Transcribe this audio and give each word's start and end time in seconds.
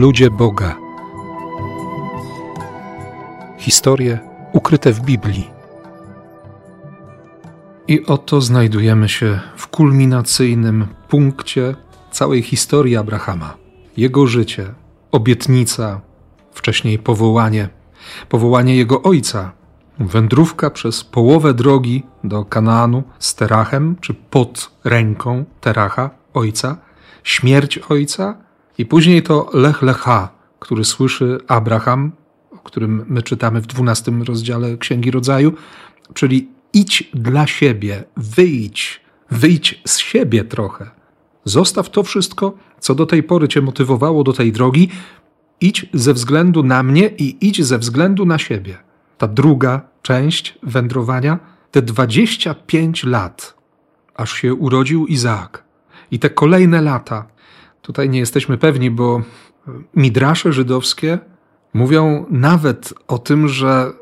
Ludzie 0.00 0.30
Boga. 0.30 0.76
Historie 3.58 4.18
ukryte 4.52 4.92
w 4.92 5.00
Biblii. 5.00 5.50
I 7.88 8.06
oto 8.06 8.40
znajdujemy 8.40 9.08
się 9.08 9.40
w 9.56 9.68
kulminacyjnym 9.68 10.86
punkcie 11.08 11.74
całej 12.10 12.42
historii 12.42 12.96
Abrahama. 12.96 13.56
Jego 13.96 14.26
życie, 14.26 14.74
obietnica, 15.12 16.00
wcześniej 16.52 16.98
powołanie, 16.98 17.68
powołanie 18.28 18.76
jego 18.76 19.02
ojca, 19.02 19.52
wędrówka 19.98 20.70
przez 20.70 21.04
połowę 21.04 21.54
drogi 21.54 22.02
do 22.24 22.44
Kanaanu 22.44 23.02
z 23.18 23.34
Terachem, 23.34 23.96
czy 24.00 24.14
pod 24.14 24.70
ręką 24.84 25.44
Teracha, 25.60 26.10
ojca, 26.34 26.76
śmierć 27.22 27.78
ojca 27.78 28.49
i 28.80 28.86
później 28.86 29.22
to 29.22 29.50
Lech 29.52 29.82
Lecha, 29.82 30.28
który 30.58 30.84
słyszy 30.84 31.38
Abraham, 31.48 32.12
o 32.50 32.58
którym 32.58 33.04
my 33.08 33.22
czytamy 33.22 33.60
w 33.60 33.66
dwunastym 33.66 34.22
rozdziale 34.22 34.76
Księgi 34.76 35.10
Rodzaju, 35.10 35.52
czyli 36.14 36.48
idź 36.72 37.10
dla 37.14 37.46
siebie, 37.46 38.04
wyjdź, 38.16 39.00
wyjdź 39.30 39.82
z 39.86 39.98
siebie 39.98 40.44
trochę. 40.44 40.90
Zostaw 41.44 41.90
to 41.90 42.02
wszystko, 42.02 42.54
co 42.78 42.94
do 42.94 43.06
tej 43.06 43.22
pory 43.22 43.48
cię 43.48 43.60
motywowało 43.60 44.24
do 44.24 44.32
tej 44.32 44.52
drogi, 44.52 44.88
idź 45.60 45.86
ze 45.94 46.14
względu 46.14 46.62
na 46.62 46.82
mnie 46.82 47.10
i 47.18 47.46
idź 47.48 47.64
ze 47.64 47.78
względu 47.78 48.26
na 48.26 48.38
siebie. 48.38 48.76
Ta 49.18 49.28
druga 49.28 49.80
część 50.02 50.58
wędrowania, 50.62 51.38
te 51.70 51.82
25 51.82 53.04
lat, 53.04 53.54
aż 54.14 54.32
się 54.32 54.54
urodził 54.54 55.06
Izaak. 55.06 55.64
I 56.10 56.18
te 56.18 56.30
kolejne 56.30 56.80
lata, 56.80 57.26
tutaj 57.82 58.08
nie 58.08 58.18
jesteśmy 58.18 58.58
pewni, 58.58 58.90
bo 58.90 59.22
midrasze 59.94 60.52
żydowskie 60.52 61.18
mówią 61.74 62.26
nawet 62.30 62.94
o 63.08 63.18
tym, 63.18 63.48
że, 63.48 63.92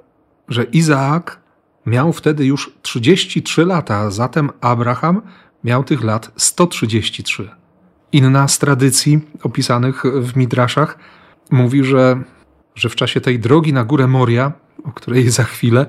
że 0.48 0.64
Izaak 0.64 1.40
miał 1.86 2.12
wtedy 2.12 2.46
już 2.46 2.72
33 2.82 3.64
lata, 3.64 3.96
a 3.96 4.10
zatem 4.10 4.50
Abraham 4.60 5.22
miał 5.64 5.84
tych 5.84 6.04
lat 6.04 6.32
133. 6.36 7.50
Inna 8.12 8.48
z 8.48 8.58
tradycji 8.58 9.20
opisanych 9.42 10.02
w 10.22 10.36
midraszach 10.36 10.98
mówi, 11.50 11.84
że, 11.84 12.22
że 12.74 12.88
w 12.88 12.96
czasie 12.96 13.20
tej 13.20 13.38
drogi 13.38 13.72
na 13.72 13.84
górę 13.84 14.06
Moria, 14.06 14.52
o 14.84 14.92
której 14.92 15.30
za 15.30 15.44
chwilę, 15.44 15.86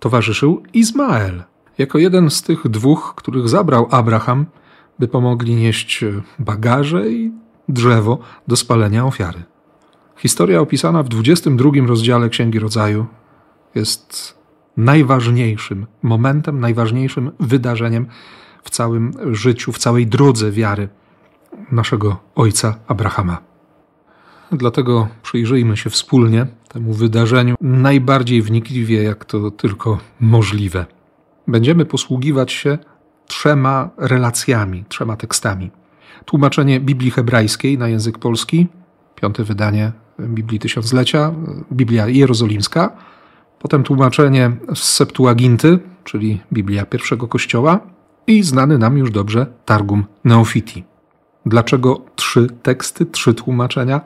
towarzyszył 0.00 0.62
Izmael, 0.72 1.42
jako 1.78 1.98
jeden 1.98 2.30
z 2.30 2.42
tych 2.42 2.68
dwóch, 2.68 3.14
których 3.16 3.48
zabrał 3.48 3.88
Abraham, 3.90 4.46
by 4.98 5.08
pomogli 5.08 5.54
nieść 5.54 6.04
bagaże 6.38 7.10
i 7.10 7.32
drzewo 7.68 8.18
do 8.48 8.56
spalenia 8.56 9.06
ofiary. 9.06 9.42
Historia 10.16 10.60
opisana 10.60 11.02
w 11.02 11.08
22 11.08 11.70
rozdziale 11.86 12.28
Księgi 12.28 12.58
Rodzaju 12.58 13.06
jest 13.74 14.34
najważniejszym 14.76 15.86
momentem, 16.02 16.60
najważniejszym 16.60 17.30
wydarzeniem 17.40 18.06
w 18.62 18.70
całym 18.70 19.12
życiu, 19.34 19.72
w 19.72 19.78
całej 19.78 20.06
drodze 20.06 20.50
wiary 20.50 20.88
naszego 21.72 22.16
ojca 22.34 22.74
Abrahama. 22.86 23.38
Dlatego 24.52 25.08
przyjrzyjmy 25.22 25.76
się 25.76 25.90
wspólnie 25.90 26.46
temu 26.68 26.92
wydarzeniu 26.92 27.54
najbardziej 27.60 28.42
wnikliwie, 28.42 29.02
jak 29.02 29.24
to 29.24 29.50
tylko 29.50 29.98
możliwe. 30.20 30.86
Będziemy 31.48 31.84
posługiwać 31.84 32.52
się 32.52 32.78
trzema 33.32 33.90
relacjami, 33.96 34.84
trzema 34.88 35.16
tekstami. 35.16 35.70
Tłumaczenie 36.24 36.80
Biblii 36.80 37.10
hebrajskiej 37.10 37.78
na 37.78 37.88
język 37.88 38.18
polski, 38.18 38.66
piąte 39.14 39.44
wydanie 39.44 39.92
Biblii 40.20 40.58
Tysiąclecia, 40.58 41.32
Biblia 41.72 42.08
Jerozolimska, 42.08 42.96
potem 43.58 43.82
tłumaczenie 43.82 44.52
z 44.74 44.82
Septuaginty, 44.82 45.78
czyli 46.04 46.40
Biblia 46.52 46.86
pierwszego 46.86 47.28
Kościoła 47.28 47.80
i 48.26 48.42
znany 48.42 48.78
nam 48.78 48.98
już 48.98 49.10
dobrze 49.10 49.46
Targum 49.64 50.04
Neofiti. 50.24 50.84
Dlaczego 51.46 52.00
trzy 52.16 52.46
teksty, 52.62 53.06
trzy 53.06 53.34
tłumaczenia? 53.34 54.00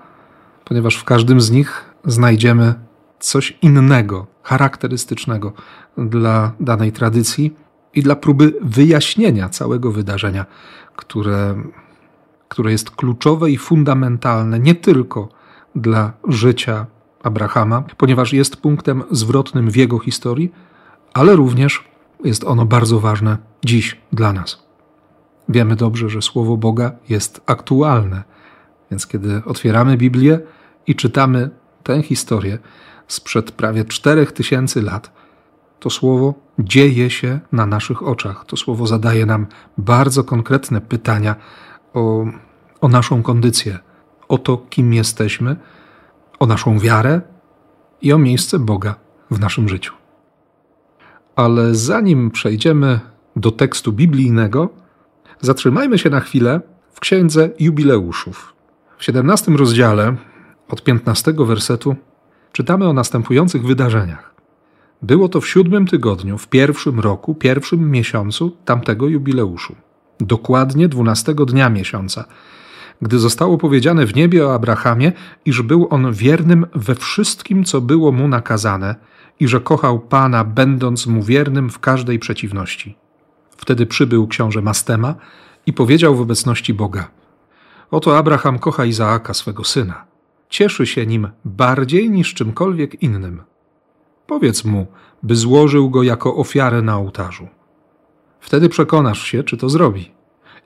Ponieważ 0.65 0.97
w 0.97 1.05
każdym 1.05 1.41
z 1.41 1.51
nich 1.51 1.85
znajdziemy 2.05 2.75
coś 3.19 3.59
innego, 3.63 4.27
charakterystycznego 4.43 5.53
dla 5.99 6.53
danej 6.61 6.93
tradycji 6.93 7.66
i 7.97 8.03
dla 8.03 8.17
próby 8.17 8.55
wyjaśnienia 8.63 9.49
całego 9.49 9.93
wydarzenia, 9.93 10.47
które, 10.97 11.63
które 12.49 12.73
jest 12.73 12.91
kluczowe 12.91 13.51
i 13.51 13.59
fundamentalne 13.59 14.59
nie 14.59 14.75
tylko 14.75 15.29
dla 15.75 16.13
życia 16.29 16.87
Abrahama, 17.23 17.83
ponieważ 17.97 18.33
jest 18.33 18.57
punktem 18.57 19.03
zwrotnym 19.11 19.71
w 19.71 19.77
jego 19.77 19.99
historii, 19.99 20.53
ale 21.15 21.37
również 21.37 21.85
jest 22.25 22.45
ono 22.45 22.67
bardzo 22.67 23.01
ważne 23.01 23.39
dziś 23.65 24.01
dla 24.13 24.33
nas. 24.33 24.67
Wiemy 25.49 25.77
dobrze, 25.77 26.09
że 26.09 26.23
Słowo 26.23 26.57
Boga 26.57 26.93
jest 27.09 27.41
aktualne, 27.47 28.23
więc 28.91 29.07
kiedy 29.07 29.43
otwieramy 29.45 29.97
Biblię 29.97 30.41
i 30.87 30.95
czytamy 30.95 31.51
tę 31.83 32.03
historię 32.03 32.59
sprzed 33.09 33.53
prawie 33.53 33.85
czterech 33.85 34.33
tysięcy 34.33 34.83
lat, 34.83 35.13
to 35.81 35.91
Słowo 35.91 36.35
dzieje 36.59 37.11
się 37.11 37.41
na 37.53 37.67
naszych 37.67 38.03
oczach. 38.03 38.45
To 38.47 38.57
Słowo 38.57 38.87
zadaje 38.87 39.27
nam 39.27 39.47
bardzo 39.79 40.25
konkretne 40.25 40.81
pytania 40.81 41.37
o, 41.95 42.27
o 42.81 42.89
naszą 42.89 43.23
kondycję, 43.23 43.79
o 44.29 44.39
to, 44.39 44.57
kim 44.57 44.95
jesteśmy, 44.95 45.57
o 46.39 46.47
naszą 46.47 46.79
wiarę 46.79 47.21
i 48.03 48.13
o 48.13 48.19
miejsce 48.19 48.59
Boga 48.59 48.95
w 49.31 49.41
naszym 49.41 49.69
życiu. 49.69 49.95
Ale 51.37 51.75
zanim 51.75 52.31
przejdziemy 52.31 53.01
do 53.37 53.51
tekstu 53.51 53.93
biblijnego, 53.93 54.69
zatrzymajmy 55.41 55.99
się 55.99 56.11
na 56.11 56.21
chwilę 56.21 56.61
w 56.93 57.01
Księdze 57.01 57.51
Jubileuszów. 57.59 58.55
W 58.99 59.05
17 59.05 59.53
rozdziale, 59.53 60.17
od 60.69 60.85
15 60.85 61.33
wersetu, 61.39 61.97
czytamy 62.53 62.89
o 62.89 62.93
następujących 62.93 63.67
wydarzeniach. 63.67 64.36
Było 65.03 65.29
to 65.29 65.41
w 65.41 65.49
siódmym 65.49 65.87
tygodniu, 65.87 66.39
w 66.39 66.49
pierwszym 66.49 67.01
roku, 67.01 67.35
pierwszym 67.35 67.91
miesiącu 67.91 68.57
tamtego 68.65 69.09
jubileuszu. 69.09 69.75
Dokładnie 70.21 70.89
dwunastego 70.89 71.47
dnia 71.47 71.71
miesiąca, 71.71 72.25
gdy 73.03 73.19
zostało 73.19 73.59
powiedziane 73.59 74.07
w 74.07 74.15
niebie 74.15 74.47
o 74.47 74.55
Abrahamie, 74.55 75.13
iż 75.45 75.63
był 75.63 75.89
on 75.91 76.13
wiernym 76.13 76.67
we 76.75 76.95
wszystkim, 76.95 77.65
co 77.65 77.81
było 77.81 78.13
mu 78.13 78.29
nakazane, 78.29 78.95
i 79.41 79.49
że 79.49 79.61
kochał 79.61 80.01
Pana, 80.01 80.45
będąc 80.45 81.07
mu 81.07 81.23
wiernym 81.23 81.71
w 81.71 81.79
każdej 81.79 82.19
przeciwności. 82.19 82.97
Wtedy 83.57 83.87
przybył 83.87 84.27
książę 84.27 84.63
Mastema 84.63 85.15
i 85.67 85.73
powiedział 85.73 86.17
w 86.17 86.21
obecności 86.21 86.75
Boga: 86.75 87.11
Oto 87.91 88.19
Abraham 88.19 88.59
kocha 88.59 88.85
Izaaka, 88.85 89.35
swego 89.35 89.65
syna. 89.65 90.05
Cieszy 90.49 90.87
się 90.87 91.07
nim 91.07 91.29
bardziej 91.45 92.11
niż 92.11 92.35
czymkolwiek 92.35 93.03
innym. 93.03 93.43
Powiedz 94.27 94.65
mu, 94.65 94.87
by 95.23 95.37
złożył 95.37 95.91
go 95.91 96.03
jako 96.03 96.37
ofiarę 96.37 96.83
na 96.83 96.97
ołtarzu. 96.97 97.49
Wtedy 98.41 98.69
przekonasz 98.69 99.23
się, 99.25 99.43
czy 99.43 99.57
to 99.57 99.69
zrobi, 99.69 100.11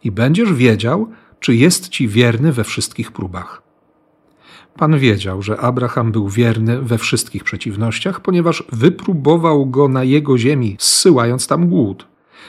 i 0.05 0.11
będziesz 0.11 0.53
wiedział, 0.53 1.09
czy 1.41 1.55
jest 1.55 1.89
ci 1.89 2.09
wierny 2.09 2.53
we 2.53 2.65
wszystkich 2.65 3.13
próbach. 3.13 3.63
Pan 4.77 4.99
wiedział, 4.99 5.43
że 5.43 5.61
Abraham 5.61 6.13
był 6.13 6.29
wierny 6.29 6.83
we 6.83 6.99
wszystkich 6.99 7.45
przeciwnościach, 7.45 8.21
ponieważ 8.21 8.65
wypróbował 8.73 9.67
go 9.67 9.89
na 9.89 10.05
jego 10.05 10.39
ziemi, 10.39 10.77
zsyłając 10.79 11.47
tam 11.47 11.69
głód. 11.69 12.07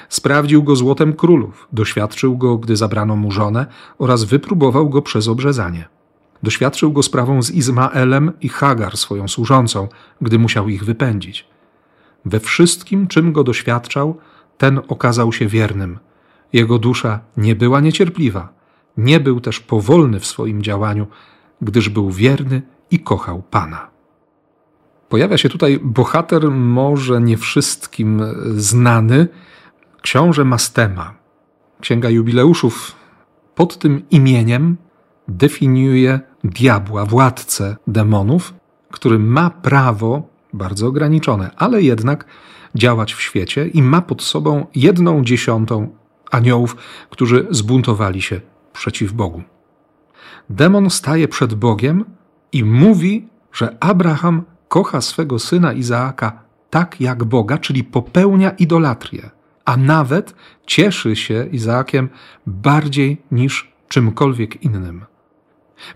Sprawdził 0.10 0.64
go 0.64 0.76
złotem 0.76 1.14
królów, 1.14 1.68
doświadczył 1.72 2.38
go, 2.38 2.58
gdy 2.58 2.76
zabrano 2.76 3.16
mu 3.16 3.32
żonę 3.32 3.66
oraz 3.98 4.24
wypróbował 4.24 4.90
go 4.90 5.02
przez 5.02 5.28
obrzezanie. 5.28 6.01
Doświadczył 6.44 6.92
go 6.92 7.04
sprawą 7.04 7.42
z 7.42 7.52
Izmaelem 7.52 8.32
i 8.42 8.50
Hagar, 8.50 8.98
swoją 8.98 9.28
służącą, 9.28 9.88
gdy 10.22 10.40
musiał 10.40 10.70
ich 10.70 10.86
wypędzić. 10.86 11.48
We 12.26 12.40
wszystkim, 12.40 13.08
czym 13.08 13.34
go 13.34 13.44
doświadczał, 13.44 14.18
ten 14.58 14.82
okazał 14.88 15.34
się 15.34 15.48
wiernym. 15.48 16.00
Jego 16.54 16.80
dusza 16.80 17.20
nie 17.38 17.56
była 17.56 17.80
niecierpliwa, 17.80 18.54
nie 18.98 19.20
był 19.20 19.42
też 19.42 19.60
powolny 19.60 20.20
w 20.20 20.26
swoim 20.26 20.62
działaniu, 20.62 21.08
gdyż 21.62 21.90
był 21.90 22.12
wierny 22.12 22.62
i 22.92 23.00
kochał 23.00 23.42
Pana. 23.42 23.90
Pojawia 25.10 25.38
się 25.38 25.50
tutaj 25.50 25.80
bohater, 25.84 26.52
może 26.52 27.22
nie 27.22 27.38
wszystkim 27.38 28.22
znany, 28.56 29.28
książę 30.02 30.46
Mastema. 30.46 31.14
Księga 31.82 32.10
Jubileuszów 32.10 32.96
pod 33.56 33.78
tym 33.78 34.02
imieniem 34.10 34.78
definiuje 35.28 36.20
diabła, 36.44 37.06
władcę 37.06 37.76
demonów, 37.88 38.54
który 38.92 39.20
ma 39.20 39.50
prawo, 39.50 40.28
bardzo 40.54 40.88
ograniczone, 40.88 41.52
ale 41.58 41.82
jednak 41.82 42.26
działać 42.76 43.14
w 43.14 43.22
świecie 43.22 43.68
i 43.68 43.84
ma 43.84 44.02
pod 44.02 44.24
sobą 44.24 44.66
jedną 44.76 45.24
dziesiątą 45.24 45.96
aniołów, 46.32 46.76
którzy 47.10 47.48
zbuntowali 47.50 48.22
się 48.22 48.42
przeciw 48.74 49.14
Bogu. 49.14 49.44
demon 50.50 50.90
staje 50.90 51.28
przed 51.28 51.54
Bogiem 51.54 52.06
i 52.52 52.64
mówi, 52.64 53.28
że 53.54 53.78
Abraham 53.80 54.44
kocha 54.68 55.02
swego 55.02 55.40
syna 55.40 55.74
Izaaka 55.74 56.44
tak 56.70 57.02
jak 57.02 57.24
Boga, 57.24 57.58
czyli 57.58 57.84
popełnia 57.84 58.50
idolatrię, 58.50 59.30
a 59.66 59.78
nawet 59.78 60.36
cieszy 60.66 61.16
się 61.16 61.48
Izaakiem 61.52 62.10
bardziej 62.48 63.22
niż 63.32 63.72
czymkolwiek 63.88 64.64
innym. 64.64 65.06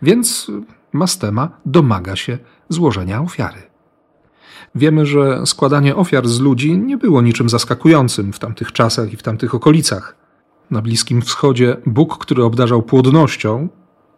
Więc 0.02 0.52
Mastema 0.96 1.50
domaga 1.66 2.16
się 2.16 2.38
złożenia 2.70 3.22
ofiary. 3.22 3.62
Wiemy, 4.76 5.06
że 5.06 5.46
składanie 5.46 5.96
ofiar 5.96 6.28
z 6.28 6.40
ludzi 6.40 6.78
nie 6.78 6.98
było 6.98 7.22
niczym 7.22 7.50
zaskakującym 7.50 8.34
w 8.34 8.40
tamtych 8.40 8.72
czasach 8.72 9.14
i 9.14 9.18
w 9.18 9.24
tamtych 9.24 9.56
okolicach. 9.56 10.16
Na 10.72 10.82
Bliskim 10.82 11.22
Wschodzie 11.22 11.78
Bóg, 11.86 12.18
który 12.18 12.44
obdarzał 12.44 12.84
płodnością, 12.84 13.68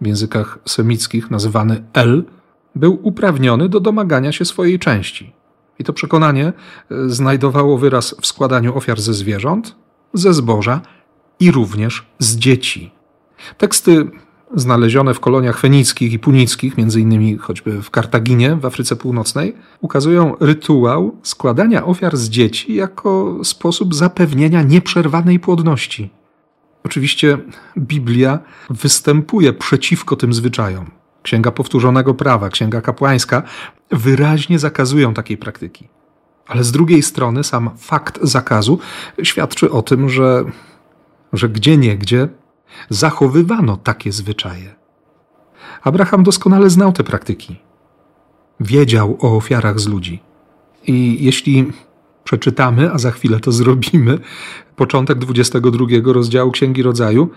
w 0.02 0.08
językach 0.08 0.60
semickich 0.66 1.32
nazywany 1.32 1.84
El, 1.94 2.24
był 2.76 3.00
uprawniony 3.04 3.70
do 3.70 3.80
domagania 3.80 4.32
się 4.32 4.46
swojej 4.46 4.80
części. 4.80 5.34
I 5.80 5.84
to 5.84 5.94
przekonanie 5.94 6.46
e, 6.46 6.54
znajdowało 7.10 7.78
wyraz 7.78 8.16
w 8.22 8.28
składaniu 8.28 8.78
ofiar 8.78 9.02
ze 9.02 9.14
zwierząt, 9.14 9.76
ze 10.14 10.34
zboża 10.34 10.82
i 11.40 11.52
również 11.52 12.06
z 12.20 12.36
dzieci. 12.36 12.92
Teksty 13.58 14.12
znalezione 14.56 15.14
w 15.14 15.20
koloniach 15.20 15.60
fenickich 15.60 16.14
i 16.14 16.20
punickich, 16.20 16.78
między 16.78 17.02
innymi 17.02 17.38
choćby 17.38 17.82
w 17.82 17.92
Kartaginie 17.92 18.56
w 18.56 18.66
Afryce 18.66 18.96
Północnej, 18.96 19.56
ukazują 19.82 20.36
rytuał 20.40 21.16
składania 21.24 21.86
ofiar 21.86 22.18
z 22.18 22.30
dzieci 22.30 22.76
jako 22.76 23.40
sposób 23.44 23.96
zapewnienia 23.96 24.62
nieprzerwanej 24.62 25.40
płodności. 25.40 26.10
Oczywiście 26.84 27.38
Biblia 27.78 28.40
występuje 28.70 29.54
przeciwko 29.54 30.16
tym 30.16 30.34
zwyczajom. 30.34 30.86
Księga 31.24 31.52
Powtórzonego 31.52 32.14
Prawa, 32.14 32.50
Księga 32.50 32.82
Kapłańska 32.82 33.44
wyraźnie 33.92 34.60
zakazują 34.60 35.14
takiej 35.14 35.38
praktyki. 35.38 35.88
Ale 36.48 36.64
z 36.64 36.72
drugiej 36.72 37.04
strony 37.04 37.44
sam 37.44 37.70
fakt 37.78 38.20
zakazu 38.22 38.80
świadczy 39.24 39.72
o 39.72 39.82
tym, 39.82 40.10
że, 40.10 40.46
że 41.34 41.50
gdzie 41.50 41.78
niegdzie 41.78 42.30
zachowywano 42.90 43.78
takie 43.78 44.12
zwyczaje. 44.12 44.76
Abraham 45.84 46.24
doskonale 46.24 46.70
znał 46.70 46.94
te 46.94 47.04
praktyki. 47.04 47.56
Wiedział 48.60 49.18
o 49.22 49.38
ofiarach 49.38 49.80
z 49.80 49.88
ludzi. 49.88 50.20
I 50.88 51.18
jeśli 51.26 51.72
przeczytamy, 52.24 52.92
a 52.94 52.98
za 52.98 53.12
chwilę 53.12 53.40
to 53.40 53.52
zrobimy, 53.52 54.20
początek 54.76 55.18
22 55.18 56.14
rozdziału 56.14 56.52
Księgi 56.52 56.84
Rodzaju, 56.84 57.30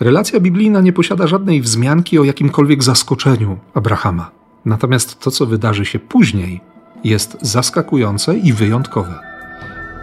relacja 0.00 0.40
biblijna 0.40 0.80
nie 0.80 0.92
posiada 0.92 1.26
żadnej 1.26 1.60
wzmianki 1.60 2.18
o 2.18 2.24
jakimkolwiek 2.24 2.82
zaskoczeniu 2.82 3.58
Abrahama. 3.74 4.30
Natomiast 4.64 5.20
to, 5.20 5.30
co 5.30 5.46
wydarzy 5.46 5.84
się 5.84 5.98
później, 5.98 6.60
jest 7.04 7.36
zaskakujące 7.40 8.38
i 8.38 8.52
wyjątkowe. 8.52 9.14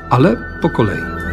Ale 0.09 0.59
po 0.61 0.69
kolei. 0.69 1.26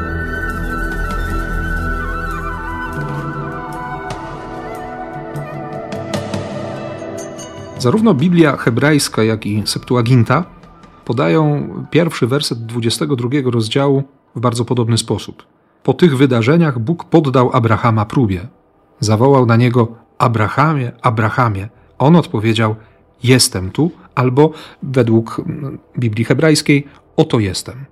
Zarówno 7.84 8.14
Biblia 8.14 8.56
hebrajska, 8.56 9.22
jak 9.22 9.46
i 9.46 9.62
Septuaginta 9.66 10.44
podają 11.04 11.68
pierwszy 11.90 12.26
werset 12.26 12.66
22 12.66 13.28
rozdziału 13.44 14.02
w 14.36 14.40
bardzo 14.40 14.64
podobny 14.64 14.98
sposób. 14.98 15.42
Po 15.82 15.94
tych 15.94 16.16
wydarzeniach 16.16 16.78
Bóg 16.78 17.04
poddał 17.04 17.50
Abrahama 17.52 18.04
próbie. 18.04 18.48
Zawołał 19.00 19.46
na 19.46 19.56
niego: 19.56 19.88
Abrahamie, 20.18 20.92
Abrahamie. 21.02 21.68
On 21.98 22.16
odpowiedział: 22.16 22.74
Jestem 23.22 23.70
tu, 23.70 23.90
albo 24.14 24.50
według 24.82 25.40
Biblii 25.98 26.24
hebrajskiej: 26.24 26.86
Oto 27.16 27.38
jestem. 27.38 27.84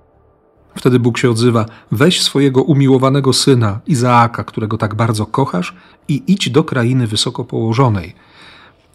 Wtedy 0.76 0.98
Bóg 1.00 1.18
się 1.18 1.30
odzywa: 1.30 1.66
Weź 1.90 2.22
swojego 2.22 2.62
umiłowanego 2.62 3.32
syna 3.32 3.80
Izaaka, 3.86 4.44
którego 4.44 4.78
tak 4.78 4.94
bardzo 4.94 5.26
kochasz, 5.26 5.76
i 6.08 6.22
idź 6.26 6.50
do 6.50 6.64
krainy 6.64 7.06
wysoko 7.06 7.44
położonej. 7.44 8.14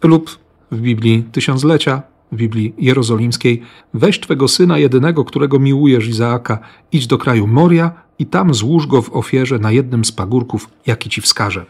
Lub 0.04 0.47
w 0.72 0.82
Biblii 0.82 1.24
Tysiąclecia, 1.32 2.02
w 2.32 2.36
Biblii 2.36 2.74
Jerozolimskiej, 2.78 3.62
weź 3.94 4.20
Twego 4.20 4.48
syna 4.48 4.78
jedynego, 4.78 5.26
którego 5.26 5.60
miłujesz, 5.60 6.08
Izaaka, 6.08 6.60
idź 6.92 7.08
do 7.08 7.18
kraju 7.18 7.48
Moria 7.48 7.92
i 8.20 8.26
tam 8.26 8.54
złóż 8.54 8.88
go 8.88 9.02
w 9.02 9.16
ofierze 9.16 9.60
na 9.60 9.72
jednym 9.72 10.06
z 10.06 10.12
pagórków, 10.12 10.70
jaki 10.86 11.10
Ci 11.10 11.22
wskaże. 11.22 11.66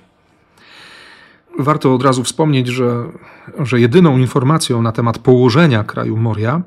Warto 1.59 1.93
od 1.93 2.03
razu 2.03 2.23
wspomnieć, 2.23 2.67
że, 2.67 3.05
że 3.59 3.79
jedyną 3.79 4.17
informacją 4.17 4.81
na 4.81 4.91
temat 4.91 5.19
położenia 5.19 5.83
kraju 5.83 6.17
Moria 6.17 6.61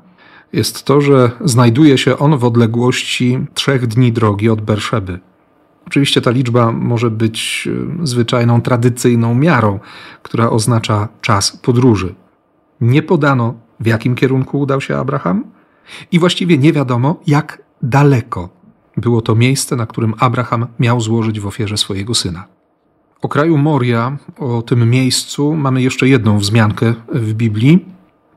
jest 0.53 0.83
to, 0.83 1.01
że 1.01 1.31
znajduje 1.41 1.97
się 1.97 2.17
on 2.17 2.37
w 2.37 2.45
odległości 2.45 3.39
trzech 3.53 3.87
dni 3.87 4.11
drogi 4.11 4.49
od 4.49 4.61
Berszeby. 4.61 5.19
Oczywiście 5.87 6.21
ta 6.21 6.31
liczba 6.31 6.71
może 6.71 7.11
być 7.11 7.69
e, 8.01 8.07
zwyczajną, 8.07 8.61
tradycyjną 8.61 9.35
miarą, 9.35 9.79
która 10.23 10.49
oznacza 10.49 11.07
czas 11.21 11.57
podróży. 11.57 12.15
Nie 12.81 13.03
podano, 13.03 13.53
w 13.79 13.85
jakim 13.85 14.15
kierunku 14.15 14.59
udał 14.59 14.81
się 14.81 14.97
Abraham, 14.97 15.43
i 16.11 16.19
właściwie 16.19 16.57
nie 16.57 16.73
wiadomo, 16.73 17.19
jak 17.27 17.61
daleko 17.81 18.49
było 18.97 19.21
to 19.21 19.35
miejsce, 19.35 19.75
na 19.75 19.85
którym 19.85 20.13
Abraham 20.19 20.67
miał 20.79 21.01
złożyć 21.01 21.39
w 21.39 21.47
ofierze 21.47 21.77
swojego 21.77 22.13
syna. 22.13 22.45
O 23.21 23.29
kraju 23.29 23.57
Moria, 23.57 24.17
o 24.37 24.61
tym 24.61 24.89
miejscu, 24.89 25.55
mamy 25.55 25.81
jeszcze 25.81 26.07
jedną 26.07 26.37
wzmiankę 26.37 26.93
w 27.13 27.33
Biblii. 27.33 27.85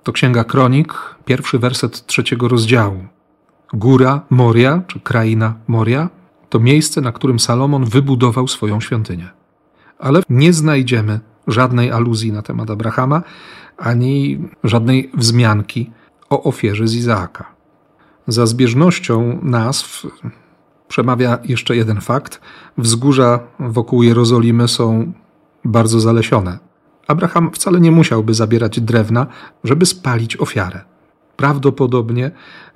To 0.03 0.13
Księga 0.13 0.45
Kronik, 0.45 0.95
pierwszy 1.25 1.59
werset 1.59 2.07
trzeciego 2.07 2.49
rozdziału. 2.49 3.07
Góra 3.73 4.21
Moria, 4.31 4.83
czy 4.87 5.01
kraina 5.01 5.55
Moria, 5.69 6.09
to 6.55 6.61
miejsce, 6.61 7.01
na 7.01 7.13
którym 7.13 7.39
Salomon 7.41 7.85
wybudował 7.85 8.49
swoją 8.49 8.81
świątynię. 8.81 9.29
Ale 9.99 10.23
nie 10.29 10.53
znajdziemy 10.53 11.21
żadnej 11.47 11.91
aluzji 11.91 12.33
na 12.33 12.43
temat 12.43 12.71
Abrahama, 12.71 13.23
ani 13.77 14.39
żadnej 14.65 15.11
wzmianki 15.15 15.91
o 16.31 16.43
ofierze 16.43 16.89
z 16.89 16.95
Izaaka. 16.95 17.45
Za 18.27 18.47
zbieżnością 18.47 19.39
nazw 19.43 20.07
przemawia 20.89 21.39
jeszcze 21.45 21.77
jeden 21.77 22.01
fakt. 22.01 22.41
Wzgórza 22.79 23.41
wokół 23.59 24.03
Jerozolimy 24.03 24.69
są 24.69 25.13
bardzo 25.65 26.01
zalesione. 26.01 26.59
Abraham 27.07 27.51
wcale 27.51 27.81
nie 27.81 27.91
musiałby 27.91 28.35
zabierać 28.35 28.81
drewna, 28.81 29.27
żeby 29.65 29.87
spalić 29.87 30.37
ofiarę. 30.37 30.81
Prawdopodobnie 31.37 32.31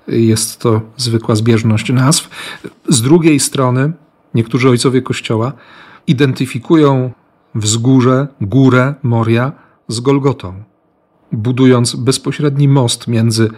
jest 0.09 0.59
to 0.59 0.81
zwykła 0.97 1.35
zbieżność 1.35 1.93
nazw. 1.93 2.29
Z 2.89 3.01
drugiej 3.01 3.39
strony, 3.39 3.91
niektórzy 4.33 4.69
ojcowie 4.69 5.01
Kościoła 5.01 5.53
identyfikują 6.07 7.11
wzgórze, 7.55 8.27
górę 8.41 8.93
Moria 9.03 9.51
z 9.87 9.99
Golgotą, 9.99 10.63
budując 11.31 11.95
bezpośredni 11.95 12.67
most 12.67 13.07
między 13.07 13.49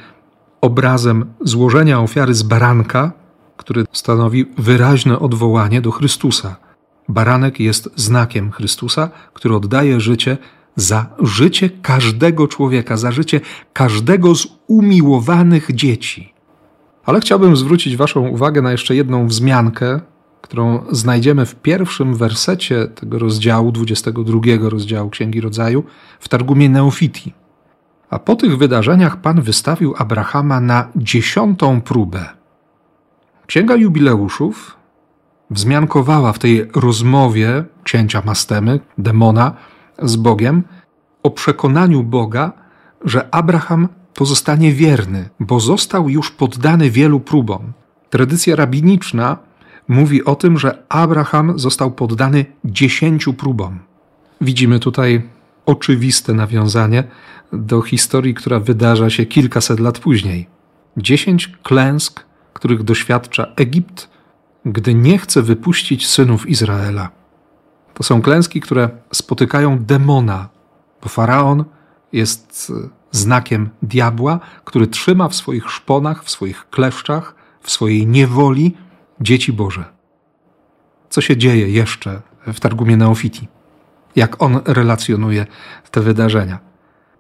obrazem 0.62 1.26
złożenia 1.42 2.00
ofiary 2.00 2.34
z 2.34 2.44
baranka, 2.44 3.12
który 3.58 3.86
stanowi 3.92 4.46
wyraźne 4.58 5.20
odwołanie 5.20 5.82
do 5.82 5.92
Chrystusa. 5.92 6.56
Baranek 7.10 7.60
jest 7.60 7.90
znakiem 7.96 8.52
Chrystusa, 8.52 9.10
który 9.34 9.56
oddaje 9.56 10.00
życie 10.00 10.38
za 10.76 11.06
życie 11.20 11.70
każdego 11.70 12.48
człowieka, 12.48 12.98
za 12.98 13.12
życie 13.12 13.42
każdego 13.74 14.36
z 14.36 14.48
umiłowanych 14.68 15.76
dzieci. 15.76 16.34
Ale 17.06 17.20
chciałbym 17.20 17.56
zwrócić 17.56 17.98
Waszą 17.98 18.28
uwagę 18.28 18.62
na 18.62 18.72
jeszcze 18.72 18.96
jedną 18.96 19.28
wzmiankę, 19.28 20.00
którą 20.42 20.84
znajdziemy 20.92 21.46
w 21.46 21.56
pierwszym 21.56 22.16
wersecie 22.16 22.88
tego 22.88 23.20
rozdziału, 23.20 23.72
22 23.72 24.40
rozdziału 24.70 25.10
Księgi 25.10 25.42
Rodzaju, 25.42 25.84
w 26.20 26.30
Targumie 26.30 26.70
Neofiti. 26.70 27.34
A 28.10 28.20
po 28.20 28.36
tych 28.36 28.58
wydarzeniach 28.58 29.18
Pan 29.18 29.42
wystawił 29.42 29.94
Abrahama 29.98 30.62
na 30.62 30.88
dziesiątą 30.96 31.82
próbę. 31.82 32.26
Księga 33.46 33.76
Jubileuszów 33.76 34.78
wzmiankowała 35.50 36.34
w 36.34 36.40
tej 36.40 36.68
rozmowie 36.76 37.64
księcia 37.84 38.22
Mastemy, 38.26 38.80
demona, 38.98 39.54
z 40.02 40.16
Bogiem 40.16 40.64
o 41.24 41.32
przekonaniu 41.32 42.04
Boga, 42.04 42.52
że 43.06 43.36
Abraham 43.36 43.88
pozostanie 44.14 44.74
wierny, 44.74 45.30
bo 45.40 45.60
został 45.60 46.10
już 46.10 46.32
poddany 46.32 46.90
wielu 46.90 47.20
próbom. 47.20 47.74
Tradycja 48.10 48.56
rabiniczna 48.56 49.38
mówi 49.88 50.26
o 50.26 50.36
tym, 50.36 50.58
że 50.58 50.84
Abraham 50.90 51.60
został 51.60 51.92
poddany 51.92 52.46
dziesięciu 52.66 53.34
próbom. 53.34 53.80
Widzimy 54.42 54.80
tutaj 54.80 55.30
oczywiste 55.66 56.34
nawiązanie 56.34 57.04
do 57.54 57.82
historii, 57.82 58.34
która 58.34 58.60
wydarza 58.60 59.10
się 59.10 59.26
kilkaset 59.26 59.80
lat 59.80 60.00
później. 60.00 60.48
Dziesięć 60.98 61.52
klęsk, 61.64 62.26
których 62.54 62.84
doświadcza 62.84 63.48
Egipt, 63.56 64.10
gdy 64.66 64.94
nie 64.94 65.18
chce 65.18 65.42
wypuścić 65.42 66.08
synów 66.08 66.50
Izraela. 66.50 67.10
To 67.94 68.04
są 68.04 68.22
klęski, 68.22 68.62
które 68.62 68.90
spotykają 69.12 69.80
demona 69.80 70.50
bo 71.02 71.10
faraon 71.10 71.66
jest 72.14 72.72
znakiem 73.12 73.70
diabła, 73.82 74.40
który 74.66 74.88
trzyma 74.88 75.28
w 75.28 75.36
swoich 75.36 75.70
szponach, 75.70 76.24
w 76.24 76.30
swoich 76.30 76.70
kleszczach, 76.70 77.36
w 77.62 77.72
swojej 77.72 78.08
niewoli 78.08 78.78
dzieci 79.22 79.54
Boże. 79.54 79.86
Co 81.10 81.22
się 81.22 81.38
dzieje 81.38 81.70
jeszcze 81.70 82.22
w 82.54 82.60
Targumie 82.60 82.98
Neofiti? 82.98 83.48
Jak 84.16 84.44
on 84.44 84.60
relacjonuje 84.66 85.46
te 85.92 86.02
wydarzenia? 86.02 86.60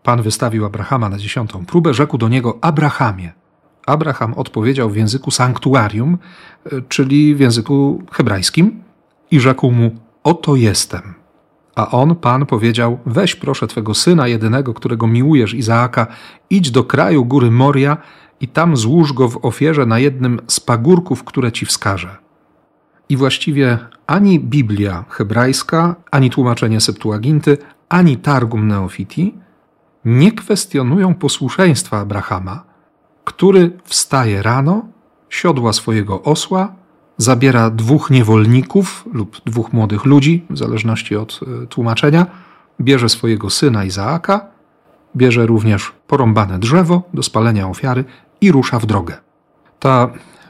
Pan 0.04 0.22
wystawił 0.22 0.66
Abrahama 0.66 1.10
na 1.10 1.18
dziesiątą 1.18 1.66
próbę, 1.66 1.94
rzekł 1.94 2.18
do 2.18 2.30
niego 2.30 2.58
Abrahamie. 2.62 3.34
Abraham 3.86 4.34
odpowiedział 4.34 4.90
w 4.90 4.96
języku 4.96 5.32
sanktuarium, 5.32 6.18
czyli 6.90 7.36
w 7.36 7.40
języku 7.40 8.04
hebrajskim, 8.12 8.84
i 9.32 9.40
rzekł 9.40 9.72
mu: 9.72 9.96
Oto 10.24 10.56
jestem. 10.56 11.21
A 11.76 11.92
on, 11.92 12.16
Pan, 12.16 12.46
powiedział: 12.46 13.00
Weź 13.06 13.36
proszę 13.36 13.68
twego 13.68 13.94
syna 13.94 14.28
jedynego, 14.28 14.74
którego 14.74 15.08
miłujesz, 15.08 15.54
Izaaka, 15.54 16.08
idź 16.50 16.72
do 16.72 16.84
kraju 16.84 17.26
góry 17.26 17.52
Moria 17.52 17.98
i 18.42 18.48
tam 18.48 18.78
złóż 18.78 19.14
go 19.14 19.30
w 19.30 19.46
ofierze 19.46 19.86
na 19.86 20.00
jednym 20.00 20.40
z 20.48 20.60
pagórków, 20.60 21.24
które 21.24 21.52
ci 21.52 21.66
wskażę. 21.66 22.18
I 23.10 23.18
właściwie 23.18 23.80
ani 24.08 24.40
Biblia 24.40 25.06
hebrajska, 25.10 25.96
ani 26.12 26.30
tłumaczenie 26.30 26.82
Septuaginty, 26.82 27.58
ani 27.90 28.18
Targum 28.18 28.68
Neofiti 28.68 29.34
nie 30.06 30.32
kwestionują 30.32 31.16
posłuszeństwa 31.16 32.00
Abrahama, 32.00 32.64
który 33.24 33.78
wstaje 33.84 34.42
rano, 34.42 34.86
siodła 35.30 35.74
swojego 35.74 36.22
osła, 36.24 36.76
zabiera 37.22 37.70
dwóch 37.70 38.10
niewolników 38.10 39.06
lub 39.14 39.42
dwóch 39.46 39.74
młodych 39.74 40.06
ludzi, 40.06 40.46
w 40.50 40.58
zależności 40.58 41.16
od 41.16 41.40
e, 41.64 41.68
tłumaczenia, 41.68 42.26
bierze 42.82 43.10
swojego 43.10 43.50
syna 43.50 43.86
Izaaka, 43.86 44.48
bierze 45.16 45.46
również 45.46 45.92
porąbane 46.08 46.60
drzewo 46.60 47.02
do 47.14 47.24
spalenia 47.24 47.68
ofiary 47.68 48.06
i 48.42 48.52
rusza 48.52 48.80
w 48.80 48.86
drogę. 48.86 49.18
Ta 49.80 50.10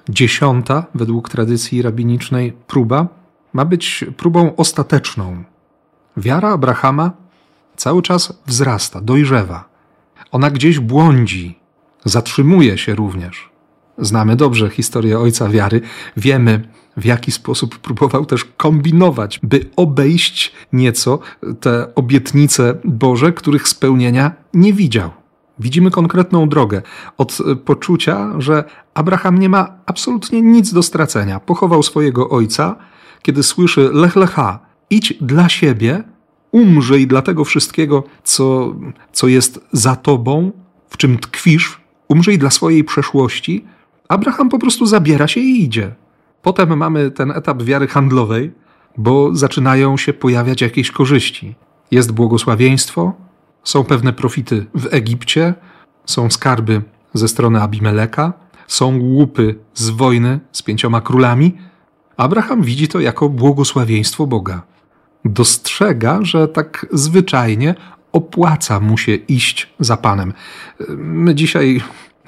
dziesiąta, 0.10 0.86
według 0.96 1.30
tradycji 1.30 1.82
rabinicznej, 1.82 2.54
próba 2.68 3.08
ma 3.54 3.66
być 3.66 4.06
próbą 4.18 4.56
ostateczną. 4.56 5.44
Wiara 6.18 6.50
Abrahama 6.50 7.12
cały 7.76 8.02
czas 8.02 8.42
wzrasta, 8.46 9.02
dojrzewa. 9.02 9.70
Ona 10.32 10.52
gdzieś 10.52 10.80
błądzi, 10.80 11.60
zatrzymuje 12.06 12.78
się 12.78 12.96
również. 12.96 13.51
Znamy 13.98 14.36
dobrze 14.36 14.70
historię 14.70 15.20
ojca 15.20 15.50
wiary, 15.50 15.82
wiemy 16.18 16.68
w 16.98 17.06
jaki 17.06 17.32
sposób 17.32 17.80
próbował 17.80 18.26
też 18.26 18.46
kombinować, 18.46 19.40
by 19.44 19.70
obejść 19.76 20.54
nieco 20.74 21.20
te 21.60 21.96
obietnice 21.96 22.78
Boże, 22.84 23.34
których 23.34 23.68
spełnienia 23.68 24.32
nie 24.54 24.74
widział. 24.74 25.10
Widzimy 25.60 25.92
konkretną 25.92 26.50
drogę 26.50 26.82
od 27.18 27.38
poczucia, 27.66 28.34
że 28.38 28.64
Abraham 28.94 29.40
nie 29.40 29.50
ma 29.50 29.74
absolutnie 29.86 30.42
nic 30.42 30.74
do 30.74 30.84
stracenia. 30.84 31.40
Pochował 31.40 31.84
swojego 31.84 32.30
ojca, 32.30 32.76
kiedy 33.22 33.44
słyszy 33.44 33.90
lech 33.94 34.16
lecha, 34.16 34.60
idź 34.90 35.14
dla 35.22 35.50
siebie, 35.50 36.04
umrzyj 36.52 37.08
dla 37.08 37.22
tego 37.22 37.46
wszystkiego, 37.46 38.04
co, 38.24 38.76
co 39.12 39.28
jest 39.28 39.60
za 39.72 39.96
tobą, 39.96 40.52
w 40.90 40.98
czym 40.98 41.18
tkwisz, 41.18 41.82
umrzyj 42.08 42.38
dla 42.38 42.50
swojej 42.50 42.84
przeszłości, 42.84 43.66
Abraham 44.12 44.50
po 44.50 44.60
prostu 44.60 44.86
zabiera 44.86 45.28
się 45.28 45.40
i 45.40 45.64
idzie. 45.64 45.96
Potem 46.42 46.78
mamy 46.78 47.12
ten 47.12 47.32
etap 47.32 47.64
wiary 47.64 47.88
handlowej, 47.88 48.52
bo 48.98 49.36
zaczynają 49.36 49.98
się 49.98 50.14
pojawiać 50.14 50.62
jakieś 50.62 50.92
korzyści. 50.92 51.56
Jest 51.92 52.12
błogosławieństwo, 52.12 53.14
są 53.64 53.84
pewne 53.84 54.14
profity 54.14 54.66
w 54.76 54.94
Egipcie, 54.94 55.54
są 56.06 56.30
skarby 56.30 56.82
ze 57.14 57.28
strony 57.28 57.62
Abimeleka, 57.62 58.34
są 58.68 59.00
łupy 59.00 59.56
z 59.74 59.90
wojny 59.90 60.40
z 60.52 60.62
pięcioma 60.62 61.02
królami. 61.02 61.58
Abraham 62.18 62.62
widzi 62.62 62.88
to 62.88 63.00
jako 63.00 63.30
błogosławieństwo 63.30 64.28
Boga. 64.28 64.62
Dostrzega, 65.26 66.20
że 66.22 66.48
tak 66.48 66.86
zwyczajnie 66.92 67.76
opłaca 68.12 68.80
mu 68.80 68.98
się 68.98 69.14
iść 69.14 69.74
za 69.80 69.98
Panem. 69.98 70.34
My 70.98 71.36
dzisiaj 71.36 71.82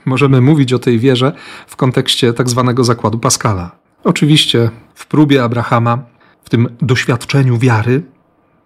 możemy 0.05 0.41
mówić 0.41 0.73
o 0.73 0.79
tej 0.79 0.99
wierze 0.99 1.31
w 1.67 1.75
kontekście 1.75 2.33
tak 2.33 2.49
zwanego 2.49 2.83
zakładu 2.83 3.19
Pascala. 3.19 3.71
Oczywiście 4.03 4.69
w 4.95 5.07
próbie 5.07 5.43
Abrahama, 5.43 5.99
w 6.43 6.49
tym 6.49 6.69
doświadczeniu 6.81 7.57
wiary, 7.57 8.03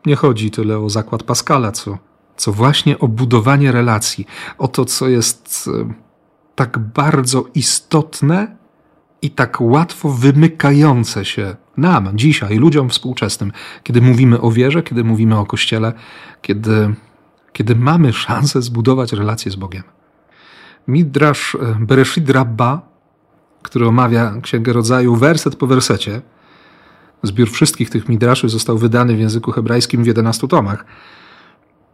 nie 0.05 0.15
chodzi 0.15 0.51
tyle 0.51 0.79
o 0.79 0.89
zakład 0.89 1.23
Pascala, 1.23 1.71
co, 1.71 1.97
co 2.37 2.53
właśnie 2.53 2.99
o 2.99 3.07
budowanie 3.07 3.71
relacji, 3.71 4.25
o 4.57 4.67
to, 4.67 4.85
co 4.85 5.09
jest 5.09 5.69
e, 5.73 5.93
tak 6.55 6.79
bardzo 6.79 7.45
istotne 7.55 8.57
i 9.21 9.29
tak 9.29 9.61
łatwo 9.61 10.09
wymykające 10.09 11.25
się 11.25 11.55
nam, 11.77 12.09
dzisiaj, 12.13 12.57
ludziom 12.57 12.89
współczesnym, 12.89 13.51
kiedy 13.83 14.01
mówimy 14.01 14.41
o 14.41 14.51
wierze, 14.51 14.83
kiedy 14.83 15.03
mówimy 15.03 15.39
o 15.39 15.45
Kościele, 15.45 15.93
kiedy, 16.41 16.93
kiedy 17.53 17.75
mamy 17.75 18.13
szansę 18.13 18.61
zbudować 18.61 19.13
relacje 19.13 19.51
z 19.51 19.55
Bogiem. 19.55 19.83
Midrasz 20.87 21.55
e, 21.55 21.77
Bereshit 21.79 22.29
Rabba, 22.29 22.81
który 23.61 23.87
omawia 23.87 24.33
Księgę 24.41 24.73
Rodzaju 24.73 25.15
werset 25.15 25.55
po 25.55 25.67
wersecie. 25.67 26.21
Zbiór 27.23 27.49
wszystkich 27.49 27.89
tych 27.89 28.09
midraszy 28.09 28.49
został 28.49 28.77
wydany 28.77 29.15
w 29.15 29.19
języku 29.19 29.51
hebrajskim 29.51 30.03
w 30.03 30.07
11 30.07 30.47
tomach. 30.47 30.85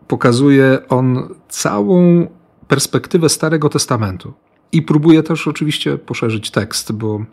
Pokazuje 0.07 0.79
on 0.89 1.29
całą 1.50 2.27
perspektywę 2.67 3.29
Starego 3.29 3.69
Testamentu. 3.69 4.33
I 4.71 4.81
próbuje 4.81 5.23
też 5.23 5.47
oczywiście 5.47 5.97
poszerzyć 5.97 6.51
tekst, 6.51 6.91
bo, 6.91 7.25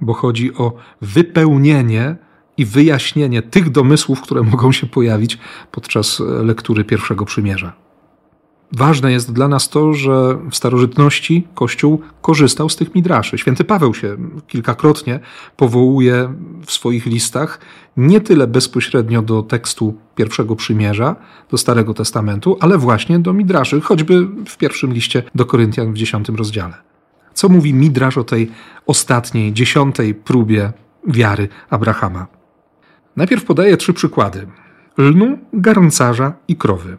bo 0.00 0.12
chodzi 0.12 0.54
o 0.54 0.72
wypełnienie 1.00 2.16
i 2.56 2.64
wyjaśnienie 2.64 3.42
tych 3.42 3.70
domysłów, 3.70 4.20
które 4.20 4.42
mogą 4.42 4.72
się 4.72 4.86
pojawić 4.86 5.38
podczas 5.70 6.20
lektury 6.20 6.84
pierwszego 6.84 7.24
przymierza. 7.24 7.83
Ważne 8.72 9.12
jest 9.12 9.32
dla 9.32 9.48
nas 9.48 9.68
to, 9.68 9.92
że 9.92 10.38
w 10.50 10.56
starożytności 10.56 11.46
Kościół 11.54 12.00
korzystał 12.22 12.68
z 12.68 12.76
tych 12.76 12.94
midraszy. 12.94 13.38
Święty 13.38 13.64
Paweł 13.64 13.94
się 13.94 14.16
kilkakrotnie 14.46 15.20
powołuje 15.56 16.34
w 16.66 16.72
swoich 16.72 17.06
listach 17.06 17.60
nie 17.96 18.20
tyle 18.20 18.46
bezpośrednio 18.46 19.22
do 19.22 19.42
tekstu 19.42 19.94
pierwszego 20.14 20.56
przymierza, 20.56 21.16
do 21.50 21.58
Starego 21.58 21.94
Testamentu, 21.94 22.56
ale 22.60 22.78
właśnie 22.78 23.18
do 23.18 23.32
midraszy, 23.32 23.80
choćby 23.80 24.26
w 24.46 24.56
pierwszym 24.56 24.92
liście 24.92 25.22
do 25.34 25.46
Koryntian 25.46 25.92
w 25.92 25.96
dziesiątym 25.96 26.36
rozdziale. 26.36 26.74
Co 27.34 27.48
mówi 27.48 27.74
midrasz 27.74 28.18
o 28.18 28.24
tej 28.24 28.50
ostatniej, 28.86 29.52
dziesiątej 29.52 30.14
próbie 30.14 30.72
wiary 31.06 31.48
Abrahama? 31.70 32.26
Najpierw 33.16 33.44
podaje 33.44 33.76
trzy 33.76 33.92
przykłady: 33.92 34.46
lnu, 34.98 35.38
garncarza 35.52 36.32
i 36.48 36.56
krowy. 36.56 36.96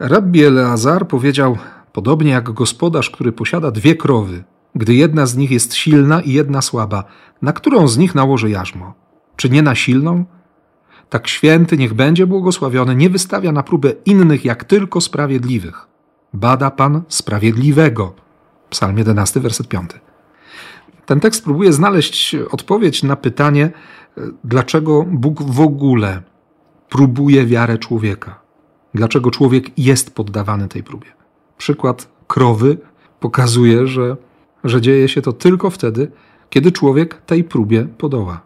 Rabbi 0.00 0.44
Eleazar 0.44 1.08
powiedział, 1.08 1.56
podobnie 1.92 2.30
jak 2.30 2.50
gospodarz, 2.52 3.10
który 3.10 3.32
posiada 3.32 3.70
dwie 3.70 3.96
krowy, 3.96 4.44
gdy 4.74 4.94
jedna 4.94 5.26
z 5.26 5.36
nich 5.36 5.50
jest 5.50 5.74
silna 5.74 6.20
i 6.20 6.32
jedna 6.32 6.62
słaba, 6.62 7.04
na 7.42 7.52
którą 7.52 7.88
z 7.88 7.98
nich 7.98 8.14
nałoży 8.14 8.50
jarzmo? 8.50 8.94
Czy 9.36 9.50
nie 9.50 9.62
na 9.62 9.74
silną? 9.74 10.24
Tak 11.10 11.28
święty 11.28 11.76
niech 11.76 11.94
będzie 11.94 12.26
błogosławiony, 12.26 12.96
nie 12.96 13.10
wystawia 13.10 13.52
na 13.52 13.62
próbę 13.62 13.92
innych, 14.04 14.44
jak 14.44 14.64
tylko 14.64 15.00
sprawiedliwych. 15.00 15.86
Bada 16.32 16.70
Pan 16.70 17.02
sprawiedliwego. 17.08 18.14
Psalm 18.70 18.98
11, 18.98 19.40
werset 19.40 19.68
5. 19.68 19.90
Ten 21.06 21.20
tekst 21.20 21.44
próbuje 21.44 21.72
znaleźć 21.72 22.36
odpowiedź 22.50 23.02
na 23.02 23.16
pytanie, 23.16 23.70
dlaczego 24.44 25.02
Bóg 25.02 25.42
w 25.42 25.60
ogóle 25.60 26.22
próbuje 26.88 27.46
wiarę 27.46 27.78
człowieka. 27.78 28.43
Dlaczego 28.94 29.30
człowiek 29.30 29.78
jest 29.78 30.14
poddawany 30.14 30.68
tej 30.68 30.82
próbie? 30.82 31.08
Przykład 31.58 32.08
krowy 32.26 32.78
pokazuje, 33.20 33.86
że, 33.86 34.16
że 34.64 34.80
dzieje 34.80 35.08
się 35.08 35.22
to 35.22 35.32
tylko 35.32 35.70
wtedy, 35.70 36.10
kiedy 36.50 36.72
człowiek 36.72 37.22
tej 37.22 37.44
próbie 37.44 37.84
podoła. 37.98 38.40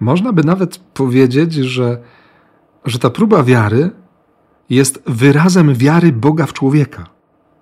Można 0.00 0.32
by 0.32 0.44
nawet 0.44 0.78
powiedzieć, 0.78 1.54
że, 1.54 1.98
że 2.84 2.98
ta 2.98 3.10
próba 3.10 3.42
wiary 3.42 3.90
jest 4.70 5.02
wyrazem 5.06 5.74
wiary 5.74 6.12
Boga 6.12 6.46
w 6.46 6.52
człowieka. 6.52 7.06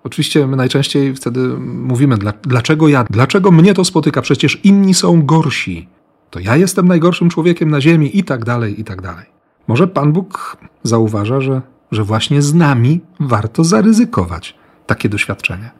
Oczywiście 0.04 0.46
my 0.46 0.56
najczęściej 0.56 1.14
wtedy 1.14 1.40
mówimy, 1.58 2.16
dlaczego 2.42 2.88
ja, 2.88 3.04
dlaczego 3.10 3.50
mnie 3.50 3.74
to 3.74 3.84
spotyka, 3.84 4.22
przecież 4.22 4.64
inni 4.64 4.94
są 4.94 5.22
gorsi. 5.22 5.88
To 6.30 6.40
ja 6.40 6.56
jestem 6.56 6.88
najgorszym 6.88 7.30
człowiekiem 7.30 7.70
na 7.70 7.80
ziemi 7.80 8.18
i 8.18 8.24
tak 8.24 8.44
dalej, 8.44 8.80
i 8.80 8.84
tak 8.84 9.02
dalej. 9.02 9.26
Może 9.68 9.88
Pan 9.88 10.12
Bóg 10.12 10.56
zauważa, 10.82 11.40
że 11.40 11.62
że 11.96 12.04
właśnie 12.04 12.42
z 12.42 12.54
nami 12.54 13.00
warto 13.20 13.64
zaryzykować 13.64 14.54
takie 14.86 15.08
doświadczenie. 15.08 15.70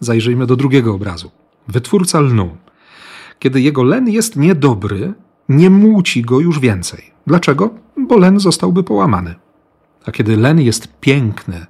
Zajrzyjmy 0.00 0.46
do 0.46 0.56
drugiego 0.56 0.94
obrazu. 0.94 1.30
Wytwórca 1.68 2.20
lnu. 2.20 2.56
Kiedy 3.38 3.60
jego 3.60 3.82
len 3.82 4.08
jest 4.08 4.36
niedobry, 4.36 5.14
nie 5.48 5.70
muci 5.70 6.22
go 6.22 6.40
już 6.40 6.58
więcej. 6.60 7.10
Dlaczego? 7.26 7.74
Bo 7.96 8.16
len 8.16 8.40
zostałby 8.40 8.82
połamany. 8.82 9.34
A 10.06 10.12
kiedy 10.12 10.36
len 10.36 10.60
jest 10.60 10.88
piękny, 11.00 11.66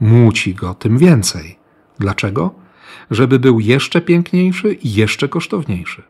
muci 0.00 0.54
go 0.54 0.74
tym 0.74 0.98
więcej. 0.98 1.58
Dlaczego? 1.98 2.54
Żeby 3.10 3.38
był 3.38 3.60
jeszcze 3.60 4.00
piękniejszy 4.00 4.72
i 4.72 4.94
jeszcze 4.94 5.28
kosztowniejszy. 5.28 6.02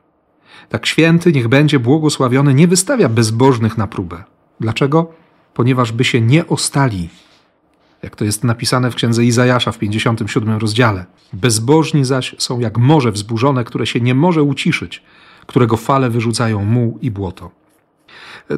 Tak 0.69 0.87
święty, 0.87 1.33
niech 1.33 1.49
będzie 1.49 1.79
błogosławiony, 1.79 2.55
nie 2.55 2.69
wystawia 2.69 3.09
bezbożnych 3.09 3.79
na 3.79 3.87
próbę. 3.87 4.25
Dlaczego? 4.61 5.22
Ponieważ 5.55 5.93
by 5.93 6.05
się 6.05 6.21
nie 6.21 6.47
ostali. 6.47 7.09
Jak 8.03 8.17
to 8.17 8.25
jest 8.25 8.45
napisane 8.45 8.91
w 8.91 8.95
księdze 8.95 9.25
Izajasza 9.25 9.73
w 9.73 9.79
57 9.79 10.59
rozdziale. 10.59 11.07
Bezbożni 11.33 12.05
zaś 12.05 12.35
są 12.39 12.61
jak 12.61 12.79
morze 12.79 13.13
wzburzone, 13.13 13.65
które 13.65 13.87
się 13.87 14.01
nie 14.01 14.15
może 14.15 14.43
uciszyć, 14.43 15.03
którego 15.47 15.77
fale 15.77 16.11
wyrzucają 16.11 16.65
muł 16.65 16.99
i 17.03 17.11
błoto. 17.11 17.51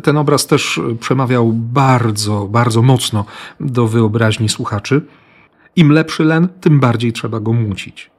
Ten 0.02 0.16
obraz 0.16 0.46
też 0.46 0.80
przemawiał 1.00 1.52
bardzo, 1.52 2.48
bardzo 2.50 2.82
mocno 2.82 3.24
do 3.60 3.88
wyobraźni 3.88 4.48
słuchaczy. 4.48 5.06
Im 5.76 5.92
lepszy 5.92 6.24
len, 6.24 6.48
tym 6.60 6.80
bardziej 6.80 7.12
trzeba 7.12 7.40
go 7.40 7.52
mucić. 7.52 8.10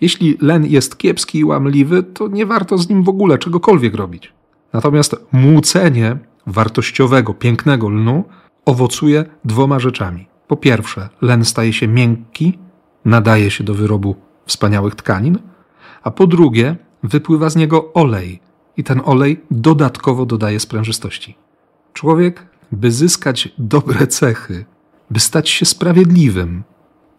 Jeśli 0.00 0.38
len 0.40 0.66
jest 0.66 0.98
kiepski 0.98 1.38
i 1.38 1.44
łamliwy, 1.44 2.02
to 2.02 2.28
nie 2.28 2.46
warto 2.46 2.78
z 2.78 2.88
nim 2.88 3.02
w 3.02 3.08
ogóle 3.08 3.38
czegokolwiek 3.38 3.94
robić. 3.94 4.32
Natomiast 4.72 5.16
młócenie 5.32 6.16
wartościowego, 6.48 7.34
pięknego 7.34 7.88
lnu 7.88 8.24
owocuje 8.64 9.24
dwoma 9.44 9.78
rzeczami. 9.78 10.26
Po 10.48 10.56
pierwsze, 10.56 11.08
len 11.22 11.44
staje 11.44 11.72
się 11.72 11.88
miękki, 11.88 12.58
nadaje 13.04 13.50
się 13.50 13.64
do 13.64 13.74
wyrobu 13.74 14.16
wspaniałych 14.46 14.94
tkanin, 14.94 15.38
a 16.02 16.10
po 16.10 16.26
drugie, 16.26 16.76
wypływa 17.02 17.50
z 17.50 17.56
niego 17.56 17.92
olej 17.92 18.40
i 18.76 18.84
ten 18.84 19.00
olej 19.04 19.40
dodatkowo 19.50 20.26
dodaje 20.26 20.60
sprężystości. 20.60 21.36
Człowiek, 21.92 22.46
by 22.72 22.92
zyskać 22.92 23.48
dobre 23.58 24.06
cechy, 24.06 24.64
by 25.10 25.20
stać 25.20 25.50
się 25.50 25.66
sprawiedliwym, 25.66 26.62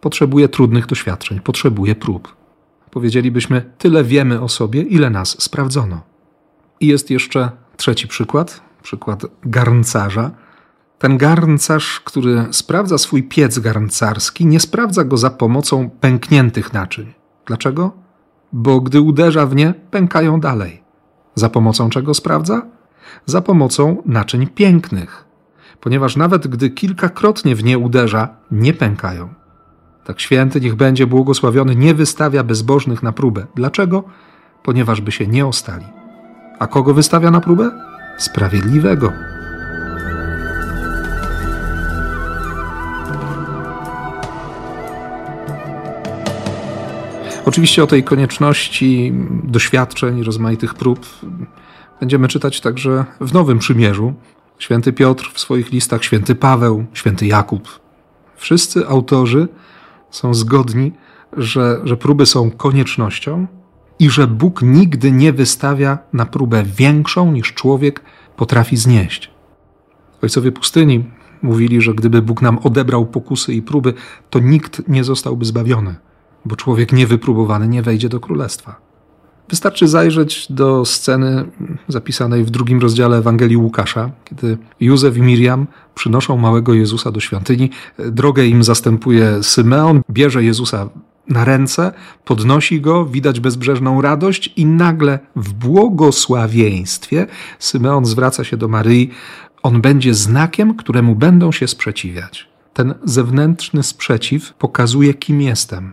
potrzebuje 0.00 0.48
trudnych 0.48 0.86
doświadczeń, 0.86 1.40
potrzebuje 1.40 1.94
prób. 1.94 2.36
Powiedzielibyśmy, 2.90 3.72
tyle 3.78 4.04
wiemy 4.04 4.40
o 4.40 4.48
sobie, 4.48 4.82
ile 4.82 5.10
nas 5.10 5.42
sprawdzono. 5.42 6.00
I 6.80 6.86
jest 6.86 7.10
jeszcze 7.10 7.50
trzeci 7.76 8.08
przykład, 8.08 8.69
przykład 8.82 9.26
garncarza. 9.42 10.30
Ten 10.98 11.18
garncarz, 11.18 12.00
który 12.00 12.46
sprawdza 12.50 12.98
swój 12.98 13.22
piec 13.22 13.58
garncarski, 13.58 14.46
nie 14.46 14.60
sprawdza 14.60 15.04
go 15.04 15.16
za 15.16 15.30
pomocą 15.30 15.90
pękniętych 15.90 16.72
naczyń. 16.72 17.12
Dlaczego? 17.46 17.92
Bo 18.52 18.80
gdy 18.80 19.00
uderza 19.00 19.46
w 19.46 19.54
nie, 19.54 19.74
pękają 19.90 20.40
dalej. 20.40 20.82
Za 21.34 21.48
pomocą 21.48 21.90
czego 21.90 22.14
sprawdza? 22.14 22.62
Za 23.26 23.40
pomocą 23.40 24.02
naczyń 24.06 24.46
pięknych, 24.46 25.24
ponieważ 25.80 26.16
nawet 26.16 26.46
gdy 26.46 26.70
kilkakrotnie 26.70 27.54
w 27.54 27.64
nie 27.64 27.78
uderza, 27.78 28.28
nie 28.50 28.74
pękają. 28.74 29.28
Tak 30.04 30.20
święty 30.20 30.60
niech 30.60 30.74
będzie 30.74 31.06
błogosławiony, 31.06 31.76
nie 31.76 31.94
wystawia 31.94 32.44
bezbożnych 32.44 33.02
na 33.02 33.12
próbę. 33.12 33.46
Dlaczego? 33.54 34.04
Ponieważ 34.62 35.00
by 35.00 35.12
się 35.12 35.26
nie 35.26 35.46
ostali. 35.46 35.86
A 36.58 36.66
kogo 36.66 36.94
wystawia 36.94 37.30
na 37.30 37.40
próbę? 37.40 37.89
Sprawiedliwego. 38.20 39.12
Oczywiście 47.44 47.82
o 47.82 47.86
tej 47.86 48.04
konieczności 48.04 49.12
doświadczeń, 49.44 50.22
rozmaitych 50.22 50.74
prób 50.74 51.06
będziemy 52.00 52.28
czytać 52.28 52.60
także 52.60 53.04
w 53.20 53.32
Nowym 53.32 53.58
Przymierzu. 53.58 54.14
Święty 54.58 54.92
Piotr 54.92 55.30
w 55.34 55.40
swoich 55.40 55.72
listach, 55.72 56.04
święty 56.04 56.34
Paweł, 56.34 56.86
święty 56.92 57.26
Jakub. 57.26 57.80
Wszyscy 58.36 58.88
autorzy 58.88 59.48
są 60.10 60.34
zgodni, 60.34 60.92
że, 61.36 61.80
że 61.84 61.96
próby 61.96 62.26
są 62.26 62.50
koniecznością 62.50 63.46
i 64.00 64.10
że 64.10 64.26
Bóg 64.26 64.62
nigdy 64.62 65.12
nie 65.12 65.32
wystawia 65.32 65.98
na 66.12 66.26
próbę 66.26 66.62
większą 66.62 67.32
niż 67.32 67.54
człowiek 67.54 68.02
potrafi 68.36 68.76
znieść. 68.76 69.30
Ojcowie 70.22 70.52
pustyni 70.52 71.04
mówili, 71.42 71.80
że 71.80 71.94
gdyby 71.94 72.22
Bóg 72.22 72.42
nam 72.42 72.58
odebrał 72.58 73.06
pokusy 73.06 73.54
i 73.54 73.62
próby, 73.62 73.94
to 74.30 74.38
nikt 74.38 74.88
nie 74.88 75.04
zostałby 75.04 75.44
zbawiony, 75.44 75.94
bo 76.44 76.56
człowiek 76.56 76.92
niewypróbowany 76.92 77.68
nie 77.68 77.82
wejdzie 77.82 78.08
do 78.08 78.20
królestwa. 78.20 78.90
Wystarczy 79.48 79.88
zajrzeć 79.88 80.52
do 80.52 80.84
sceny 80.84 81.44
zapisanej 81.88 82.44
w 82.44 82.50
drugim 82.50 82.80
rozdziale 82.80 83.16
Ewangelii 83.16 83.56
Łukasza, 83.56 84.10
kiedy 84.24 84.58
Józef 84.80 85.16
i 85.16 85.22
Miriam 85.22 85.66
przynoszą 85.94 86.36
małego 86.36 86.74
Jezusa 86.74 87.10
do 87.10 87.20
świątyni. 87.20 87.70
Drogę 87.98 88.46
im 88.46 88.64
zastępuje 88.64 89.42
Symeon, 89.42 90.02
bierze 90.10 90.44
Jezusa 90.44 90.88
na 91.28 91.44
ręce, 91.44 91.92
podnosi 92.24 92.80
go, 92.80 93.06
widać 93.06 93.40
bezbrzeżną 93.40 94.00
radość 94.00 94.52
i 94.56 94.66
nagle 94.66 95.18
w 95.36 95.52
błogosławieństwie 95.52 97.26
Symeon 97.58 98.04
zwraca 98.04 98.44
się 98.44 98.56
do 98.56 98.68
Maryi. 98.68 99.10
On 99.62 99.80
będzie 99.80 100.14
znakiem, 100.14 100.74
któremu 100.74 101.14
będą 101.16 101.52
się 101.52 101.68
sprzeciwiać. 101.68 102.48
Ten 102.74 102.94
zewnętrzny 103.04 103.82
sprzeciw 103.82 104.54
pokazuje, 104.54 105.14
kim 105.14 105.40
jestem. 105.40 105.92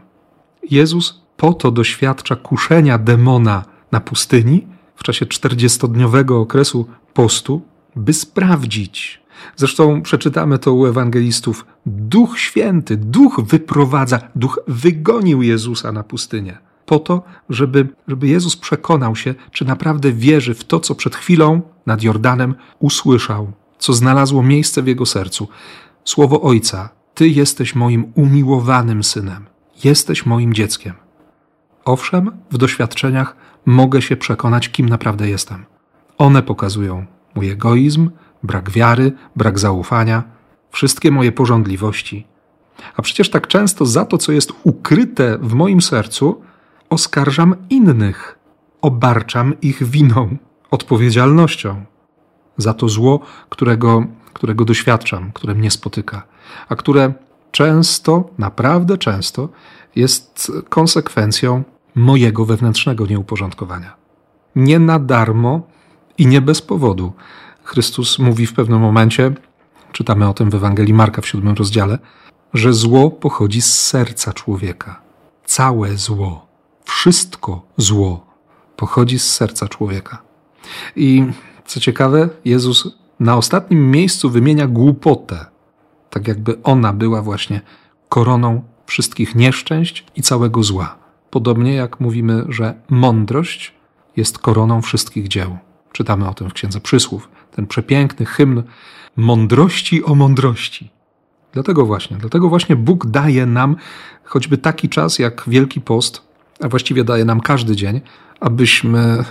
Jezus 0.71 1.21
po 1.37 1.53
to 1.53 1.71
doświadcza 1.71 2.35
kuszenia 2.35 2.97
demona 2.97 3.65
na 3.91 3.99
pustyni 3.99 4.67
w 4.95 5.03
czasie 5.03 5.25
czterdziestodniowego 5.25 6.39
okresu 6.39 6.87
postu, 7.13 7.61
by 7.95 8.13
sprawdzić. 8.13 9.21
Zresztą 9.55 10.01
przeczytamy 10.01 10.59
to 10.59 10.73
u 10.73 10.85
ewangelistów. 10.85 11.65
Duch 11.85 12.39
Święty, 12.39 12.97
Duch 12.97 13.41
wyprowadza, 13.47 14.19
Duch 14.35 14.59
wygonił 14.67 15.41
Jezusa 15.41 15.91
na 15.91 16.03
pustynię. 16.03 16.57
Po 16.85 16.99
to, 16.99 17.23
żeby, 17.49 17.87
żeby 18.07 18.27
Jezus 18.27 18.57
przekonał 18.57 19.15
się, 19.15 19.35
czy 19.51 19.65
naprawdę 19.65 20.11
wierzy 20.11 20.53
w 20.53 20.63
to, 20.63 20.79
co 20.79 20.95
przed 20.95 21.15
chwilą 21.15 21.61
nad 21.85 22.03
Jordanem 22.03 22.55
usłyszał, 22.79 23.51
co 23.79 23.93
znalazło 23.93 24.43
miejsce 24.43 24.81
w 24.81 24.87
jego 24.87 25.05
sercu. 25.05 25.47
Słowo 26.03 26.41
Ojca: 26.41 26.89
Ty 27.13 27.29
jesteś 27.29 27.75
moim 27.75 28.11
umiłowanym 28.15 29.03
synem, 29.03 29.45
jesteś 29.83 30.25
moim 30.25 30.53
dzieckiem. 30.53 30.93
Owszem, 31.85 32.31
w 32.51 32.57
doświadczeniach 32.57 33.35
mogę 33.65 34.01
się 34.01 34.17
przekonać, 34.17 34.69
kim 34.69 34.89
naprawdę 34.89 35.29
jestem. 35.29 35.65
One 36.17 36.43
pokazują 36.43 37.05
mój 37.35 37.49
egoizm, 37.49 38.09
brak 38.43 38.69
wiary, 38.69 39.11
brak 39.35 39.59
zaufania, 39.59 40.23
wszystkie 40.71 41.11
moje 41.11 41.31
porządliwości. 41.31 42.27
A 42.95 43.01
przecież 43.01 43.29
tak 43.29 43.47
często 43.47 43.85
za 43.85 44.05
to, 44.05 44.17
co 44.17 44.31
jest 44.31 44.53
ukryte 44.63 45.37
w 45.37 45.53
moim 45.53 45.81
sercu, 45.81 46.41
oskarżam 46.89 47.55
innych, 47.69 48.39
obarczam 48.81 49.53
ich 49.61 49.83
winą, 49.83 50.37
odpowiedzialnością 50.71 51.85
za 52.57 52.73
to 52.73 52.89
zło, 52.89 53.19
którego, 53.49 54.05
którego 54.33 54.65
doświadczam, 54.65 55.31
które 55.31 55.55
mnie 55.55 55.71
spotyka, 55.71 56.23
a 56.69 56.75
które 56.75 57.13
często, 57.51 58.29
naprawdę 58.37 58.97
często 58.97 59.49
jest 59.95 60.51
konsekwencją 60.69 61.63
mojego 61.95 62.45
wewnętrznego 62.45 63.05
nieuporządkowania. 63.05 63.95
Nie 64.55 64.79
na 64.79 64.99
darmo 64.99 65.61
i 66.17 66.27
nie 66.27 66.41
bez 66.41 66.61
powodu. 66.61 67.13
Chrystus 67.67 68.19
mówi 68.19 68.45
w 68.45 68.53
pewnym 68.53 68.79
momencie, 68.79 69.31
czytamy 69.91 70.27
o 70.27 70.33
tym 70.33 70.49
w 70.49 70.55
Ewangelii 70.55 70.93
Marka 70.93 71.21
w 71.21 71.27
siódmym 71.27 71.55
rozdziale, 71.55 71.99
że 72.53 72.73
zło 72.73 73.11
pochodzi 73.11 73.61
z 73.61 73.73
serca 73.73 74.33
człowieka. 74.33 75.01
Całe 75.45 75.97
zło, 75.97 76.47
wszystko 76.83 77.61
zło 77.77 78.25
pochodzi 78.75 79.19
z 79.19 79.33
serca 79.33 79.67
człowieka. 79.67 80.21
I 80.95 81.25
co 81.65 81.79
ciekawe, 81.79 82.29
Jezus 82.45 82.97
na 83.19 83.37
ostatnim 83.37 83.91
miejscu 83.91 84.29
wymienia 84.29 84.67
głupotę, 84.67 85.45
tak 86.09 86.27
jakby 86.27 86.63
ona 86.63 86.93
była 86.93 87.21
właśnie 87.21 87.61
koroną 88.09 88.61
wszystkich 88.85 89.35
nieszczęść 89.35 90.05
i 90.15 90.21
całego 90.21 90.63
zła. 90.63 90.97
Podobnie 91.29 91.73
jak 91.73 91.99
mówimy, 91.99 92.45
że 92.49 92.73
mądrość 92.89 93.73
jest 94.17 94.39
koroną 94.39 94.81
wszystkich 94.81 95.27
dzieł. 95.27 95.57
Czytamy 95.91 96.29
o 96.29 96.33
tym 96.33 96.49
w 96.49 96.53
Księdze 96.53 96.81
Przysłów, 96.81 97.29
ten 97.57 97.67
przepiękny 97.67 98.25
hymn 98.25 98.63
mądrości 99.15 100.03
o 100.03 100.15
mądrości. 100.15 100.89
Dlatego 101.51 101.85
właśnie, 101.85 102.17
dlatego 102.17 102.49
właśnie 102.49 102.75
Bóg 102.75 103.05
daje 103.05 103.45
nam 103.45 103.75
choćby 104.23 104.57
taki 104.57 104.89
czas 104.89 105.19
jak 105.19 105.43
Wielki 105.47 105.81
Post, 105.81 106.21
a 106.63 106.67
właściwie 106.67 107.03
daje 107.03 107.25
nam 107.25 107.41
każdy 107.41 107.75
dzień, 107.75 108.01
abyśmy, 108.39 109.23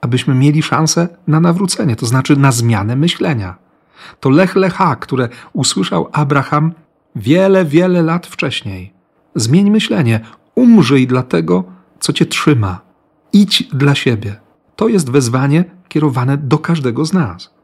abyśmy 0.00 0.34
mieli 0.34 0.62
szansę 0.62 1.08
na 1.26 1.40
nawrócenie, 1.40 1.96
to 1.96 2.06
znaczy 2.06 2.36
na 2.36 2.52
zmianę 2.52 2.96
myślenia. 2.96 3.56
To 4.20 4.30
lech 4.30 4.56
lecha, 4.56 4.96
które 4.96 5.28
usłyszał 5.52 6.08
Abraham 6.12 6.72
wiele, 7.16 7.64
wiele 7.64 8.02
lat 8.02 8.26
wcześniej. 8.26 8.92
Zmień 9.34 9.70
myślenie, 9.70 10.20
Umrzyj 10.54 11.06
dla 11.06 11.22
tego, 11.22 11.64
co 12.00 12.12
cię 12.12 12.26
trzyma. 12.26 12.80
Idź 13.32 13.62
dla 13.72 13.94
siebie. 13.94 14.36
To 14.76 14.88
jest 14.88 15.10
wezwanie 15.10 15.64
kierowane 15.88 16.36
do 16.36 16.58
każdego 16.58 17.04
z 17.04 17.12
nas. 17.12 17.55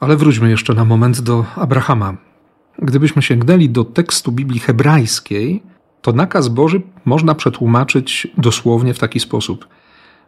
Ale 0.00 0.16
wróćmy 0.16 0.50
jeszcze 0.50 0.74
na 0.74 0.84
moment 0.84 1.20
do 1.20 1.44
Abrahama. 1.56 2.14
Gdybyśmy 2.78 3.22
sięgnęli 3.22 3.68
do 3.68 3.84
tekstu 3.84 4.32
Biblii 4.32 4.60
hebrajskiej, 4.60 5.62
to 6.02 6.12
nakaz 6.12 6.48
Boży 6.48 6.82
można 7.04 7.34
przetłumaczyć 7.34 8.28
dosłownie 8.38 8.94
w 8.94 8.98
taki 8.98 9.20
sposób: 9.20 9.68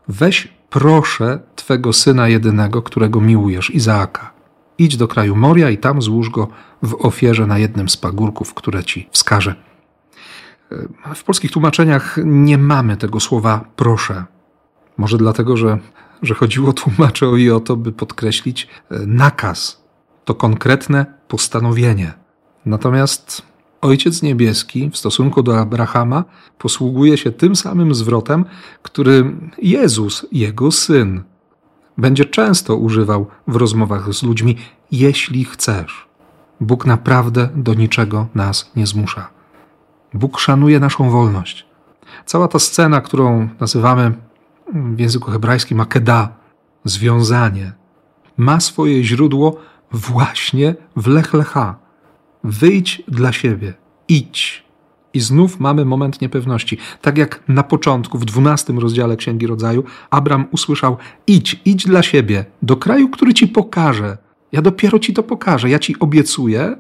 Weź 0.08 0.48
proszę 0.70 1.40
twego 1.56 1.92
syna 1.92 2.28
jedynego, 2.28 2.82
którego 2.82 3.20
miłujesz, 3.20 3.74
Izaaka. 3.74 4.32
Idź 4.78 4.96
do 4.96 5.08
kraju 5.08 5.37
Moria 5.37 5.70
i 5.70 5.78
tam 5.78 6.02
złóż 6.02 6.30
go 6.30 6.48
w 6.82 7.06
ofierze 7.06 7.46
na 7.46 7.58
jednym 7.58 7.88
z 7.88 7.96
pagórków, 7.96 8.54
które 8.54 8.85
ci 8.85 9.08
wskażę. 9.11 9.54
W 11.14 11.24
polskich 11.24 11.50
tłumaczeniach 11.50 12.16
nie 12.24 12.58
mamy 12.58 12.96
tego 12.96 13.20
słowa 13.20 13.64
proszę. 13.76 14.24
Może 14.96 15.18
dlatego, 15.18 15.56
że, 15.56 15.78
że 16.22 16.35
chodziło 16.35 16.72
tłumaczy 16.72 17.26
i 17.38 17.50
o 17.50 17.61
to, 17.61 17.76
by 17.76 17.92
podkreślić 17.92 18.68
e, 18.90 18.98
nakaz. 19.06 19.82
To 20.24 20.35
konkretne 20.35 21.06
postanowienie. 21.28 22.12
Natomiast 22.66 23.42
Ojciec 23.80 24.22
Niebieski 24.22 24.90
w 24.90 24.96
stosunku 24.96 25.42
do 25.42 25.58
Abrahama 25.58 26.24
posługuje 26.58 27.18
się 27.18 27.32
tym 27.32 27.56
samym 27.56 27.94
zwrotem, 27.94 28.44
który 28.82 29.37
Jezus, 29.58 30.26
jego 30.32 30.72
syn, 30.72 31.22
będzie 31.98 32.24
często 32.24 32.76
używał 32.76 33.26
w 33.46 33.56
rozmowach 33.56 34.14
z 34.14 34.22
ludźmi, 34.22 34.56
jeśli 34.92 35.44
chcesz. 35.44 36.06
Bóg 36.61 36.87
naprawdę 36.87 37.48
do 37.54 37.74
niczego 37.74 38.26
nas 38.35 38.70
nie 38.76 38.87
zmusza. 38.87 39.28
Bóg 40.14 40.38
szanuje 40.38 40.80
naszą 40.80 41.11
wolność. 41.11 41.66
Cała 42.26 42.48
ta 42.48 42.58
scena, 42.58 43.00
którą 43.00 43.48
nazywamy 43.61 44.12
w 44.72 45.00
języku 45.00 45.30
hebrajskim 45.30 45.80
akeda, 45.80 46.37
związanie, 46.85 47.72
ma 48.37 48.61
swoje 48.61 49.04
źródło 49.04 49.56
właśnie 49.92 50.74
w 50.96 51.06
Lech 51.06 51.35
Lecha. 51.35 51.78
Wyjdź 52.44 53.02
dla 53.08 53.32
siebie, 53.32 53.74
idź. 54.08 54.64
I 55.14 55.20
znów 55.20 55.61
mamy 55.61 55.85
moment 55.85 56.20
niepewności. 56.20 56.78
Tak 57.00 57.18
jak 57.18 57.42
na 57.48 57.62
początku, 57.62 58.18
w 58.18 58.24
dwunastym 58.24 58.78
rozdziale 58.78 59.16
Księgi 59.16 59.46
Rodzaju, 59.46 59.85
Abram 60.11 60.46
usłyszał: 60.50 60.96
Idź, 61.26 61.61
idź 61.64 61.87
dla 61.87 62.02
siebie, 62.02 62.44
do 62.62 62.76
kraju, 62.76 63.08
który 63.08 63.35
ci 63.35 63.48
pokażę. 63.48 64.18
Ja 64.52 64.62
dopiero 64.62 64.98
ci 64.98 65.12
to 65.12 65.22
pokażę, 65.22 65.70
ja 65.70 65.78
ci 65.78 65.98
obiecuję, 65.98 66.76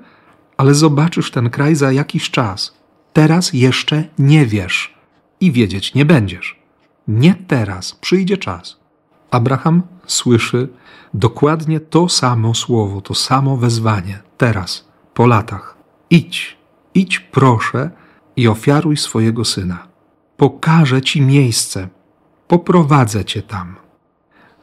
ale 0.56 0.74
zobaczysz 0.74 1.30
ten 1.30 1.50
kraj 1.50 1.74
za 1.74 1.92
jakiś 1.92 2.30
czas. 2.30 2.76
Teraz 3.12 3.52
jeszcze 3.52 4.04
nie 4.18 4.46
wiesz 4.46 4.94
i 5.40 5.52
wiedzieć 5.52 5.94
nie 5.94 6.04
będziesz. 6.04 6.61
Nie 7.08 7.34
teraz, 7.34 7.94
przyjdzie 7.94 8.36
czas. 8.36 8.76
Abraham 9.30 9.82
słyszy 10.06 10.68
dokładnie 11.14 11.80
to 11.80 12.08
samo 12.08 12.54
słowo, 12.54 13.00
to 13.00 13.14
samo 13.14 13.56
wezwanie, 13.56 14.22
teraz, 14.36 14.88
po 15.14 15.26
latach. 15.26 15.76
Idź, 16.10 16.56
idź 16.94 17.20
proszę 17.20 17.90
i 18.36 18.48
ofiaruj 18.48 18.96
swojego 18.96 19.44
syna. 19.44 19.88
Pokażę 20.36 21.02
ci 21.02 21.22
miejsce, 21.22 21.88
poprowadzę 22.48 23.24
cię 23.24 23.42
tam. 23.42 23.76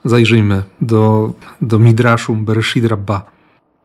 Zajrzyjmy 0.05 0.63
do, 0.81 1.33
do 1.61 1.79
Midraszu 1.79 2.35
Bereshit 2.35 2.85
Rabba 2.85 3.38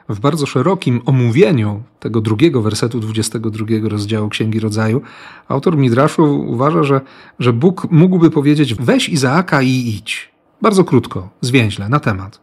w 0.09 0.21
bardzo 0.21 0.47
szerokim 0.47 1.01
omówieniu 1.07 1.83
tego 2.01 2.21
drugiego 2.21 2.63
wersetu 2.63 3.01
22 3.01 3.67
rozdziału 3.89 4.29
Księgi 4.29 4.61
Rodzaju, 4.61 5.03
autor 5.49 5.77
Midraszu 5.77 6.45
uważa, 6.47 6.83
że, 6.83 7.01
że 7.39 7.53
Bóg 7.53 7.87
mógłby 7.91 8.31
powiedzieć: 8.31 8.75
weź 8.75 9.09
Izaaka 9.09 9.63
i 9.63 9.69
idź. 9.71 10.33
Bardzo 10.63 10.85
krótko, 10.85 11.29
zwięźle, 11.41 11.89
na 11.89 12.01
temat. 12.01 12.41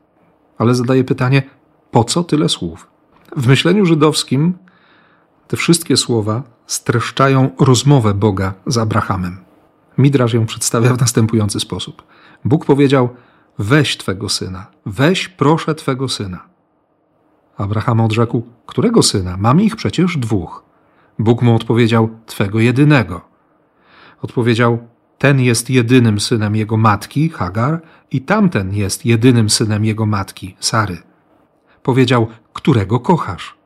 Ale 0.58 0.76
zadaje 0.76 1.04
pytanie: 1.04 1.43
po 1.91 2.04
co 2.04 2.24
tyle 2.24 2.50
słów? 2.50 2.88
W 3.38 3.47
myśleniu 3.47 3.86
żydowskim 3.86 4.54
te 5.47 5.58
wszystkie 5.58 5.97
słowa 5.97 6.43
streszczają 6.67 7.50
rozmowę 7.60 8.13
Boga 8.13 8.54
z 8.67 8.78
Abrahamem. 8.78 9.38
Midrasz 9.97 10.34
ją 10.34 10.45
przedstawia 10.45 10.93
w 10.93 11.00
następujący 11.00 11.60
sposób. 11.60 12.04
Bóg 12.45 12.65
powiedział: 12.65 13.10
Weź 13.60 13.97
twego 13.97 14.30
syna, 14.30 14.65
weź 14.86 15.30
proszę 15.30 15.76
twego 15.76 16.10
syna. 16.10 16.51
Abraham 17.58 18.02
odrzekł: 18.02 18.44
Którego 18.66 19.04
syna? 19.04 19.38
Mam 19.38 19.62
ich 19.62 19.76
przecież 19.76 20.18
dwóch. 20.18 20.64
Bóg 21.20 21.42
mu 21.42 21.56
odpowiedział: 21.56 22.10
Twego 22.26 22.60
jedynego. 22.60 23.22
Odpowiedział: 24.22 24.88
Ten 25.18 25.40
jest 25.40 25.70
jedynym 25.70 26.20
synem 26.20 26.56
jego 26.56 26.78
matki, 26.78 27.30
Hagar, 27.30 27.82
i 28.12 28.22
tamten 28.22 28.74
jest 28.74 29.06
jedynym 29.06 29.50
synem 29.50 29.86
jego 29.86 30.06
matki, 30.06 30.56
Sary. 30.60 30.98
Powiedział: 31.84 32.28
Którego 32.54 33.00
kochasz? 33.00 33.58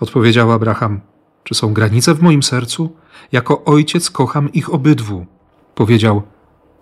Odpowiedział 0.00 0.52
Abraham: 0.52 1.00
Czy 1.44 1.54
są 1.54 1.72
granice 1.72 2.14
w 2.14 2.22
moim 2.22 2.42
sercu? 2.42 2.96
Jako 3.32 3.64
ojciec 3.64 4.10
kocham 4.10 4.52
ich 4.52 4.74
obydwu. 4.74 5.26
Powiedział: 5.74 6.22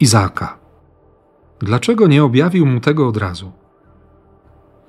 Izaaka. 0.00 0.58
Dlaczego 1.60 2.06
nie 2.06 2.24
objawił 2.24 2.66
mu 2.66 2.80
tego 2.80 3.08
od 3.08 3.16
razu? 3.16 3.52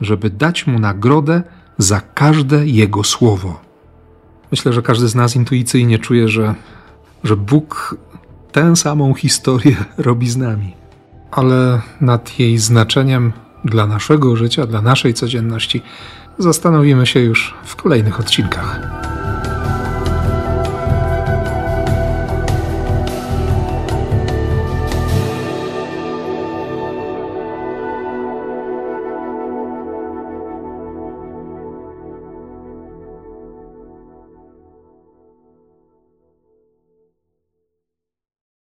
Żeby 0.01 0.29
dać 0.29 0.67
mu 0.67 0.79
nagrodę 0.79 1.43
za 1.77 2.01
każde 2.01 2.67
jego 2.67 3.03
słowo. 3.03 3.59
Myślę, 4.51 4.73
że 4.73 4.81
każdy 4.81 5.07
z 5.07 5.15
nas 5.15 5.35
intuicyjnie 5.35 5.99
czuje, 5.99 6.27
że, 6.27 6.55
że 7.23 7.35
Bóg 7.37 7.97
tę 8.51 8.75
samą 8.75 9.13
historię 9.13 9.75
robi 9.97 10.29
z 10.29 10.37
nami, 10.37 10.73
ale 11.31 11.81
nad 12.01 12.39
jej 12.39 12.57
znaczeniem 12.57 13.33
dla 13.65 13.87
naszego 13.87 14.35
życia, 14.35 14.65
dla 14.65 14.81
naszej 14.81 15.13
codzienności 15.13 15.81
zastanowimy 16.37 17.05
się 17.05 17.19
już 17.19 17.53
w 17.65 17.75
kolejnych 17.75 18.19
odcinkach. 18.19 18.79